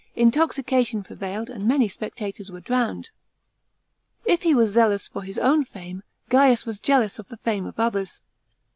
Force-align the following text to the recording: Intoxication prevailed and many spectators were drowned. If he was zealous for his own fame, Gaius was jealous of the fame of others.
Intoxication 0.15 1.03
prevailed 1.03 1.47
and 1.51 1.67
many 1.67 1.87
spectators 1.87 2.49
were 2.49 2.59
drowned. 2.59 3.11
If 4.25 4.41
he 4.41 4.55
was 4.55 4.71
zealous 4.71 5.07
for 5.07 5.21
his 5.21 5.37
own 5.37 5.63
fame, 5.63 6.01
Gaius 6.27 6.65
was 6.65 6.79
jealous 6.79 7.19
of 7.19 7.27
the 7.27 7.37
fame 7.37 7.67
of 7.67 7.79
others. 7.79 8.19